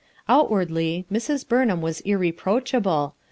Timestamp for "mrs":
1.11-1.47